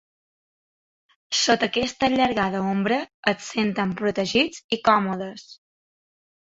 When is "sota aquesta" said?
1.39-2.09